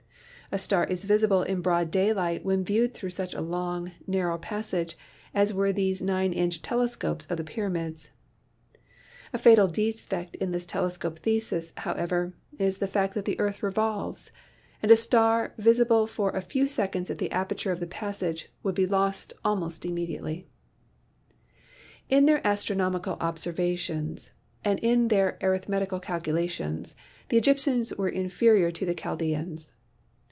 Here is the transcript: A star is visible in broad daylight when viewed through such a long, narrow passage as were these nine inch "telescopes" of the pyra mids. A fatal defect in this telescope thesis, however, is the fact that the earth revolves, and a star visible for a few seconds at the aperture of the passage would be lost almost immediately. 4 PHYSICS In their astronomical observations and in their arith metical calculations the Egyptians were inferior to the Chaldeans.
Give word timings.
A 0.53 0.57
star 0.59 0.83
is 0.83 1.05
visible 1.05 1.43
in 1.43 1.61
broad 1.61 1.89
daylight 1.91 2.43
when 2.43 2.65
viewed 2.65 2.93
through 2.93 3.11
such 3.11 3.33
a 3.33 3.39
long, 3.39 3.93
narrow 4.05 4.37
passage 4.37 4.97
as 5.33 5.53
were 5.53 5.71
these 5.71 6.01
nine 6.01 6.33
inch 6.33 6.61
"telescopes" 6.61 7.25
of 7.27 7.37
the 7.37 7.45
pyra 7.45 7.71
mids. 7.71 8.11
A 9.31 9.37
fatal 9.37 9.67
defect 9.69 10.35
in 10.35 10.51
this 10.51 10.65
telescope 10.65 11.19
thesis, 11.19 11.71
however, 11.77 12.33
is 12.59 12.79
the 12.79 12.87
fact 12.87 13.13
that 13.13 13.23
the 13.23 13.39
earth 13.39 13.63
revolves, 13.63 14.29
and 14.83 14.91
a 14.91 14.97
star 14.97 15.53
visible 15.57 16.05
for 16.05 16.31
a 16.31 16.41
few 16.41 16.67
seconds 16.67 17.09
at 17.09 17.17
the 17.17 17.31
aperture 17.31 17.71
of 17.71 17.79
the 17.79 17.87
passage 17.87 18.49
would 18.61 18.75
be 18.75 18.85
lost 18.85 19.31
almost 19.45 19.85
immediately. 19.85 20.49
4 21.29 21.37
PHYSICS 21.37 22.05
In 22.09 22.25
their 22.25 22.45
astronomical 22.45 23.13
observations 23.21 24.31
and 24.65 24.79
in 24.81 25.07
their 25.07 25.37
arith 25.39 25.69
metical 25.69 26.01
calculations 26.01 26.93
the 27.29 27.37
Egyptians 27.37 27.95
were 27.95 28.09
inferior 28.09 28.69
to 28.69 28.85
the 28.85 28.93
Chaldeans. 28.93 29.77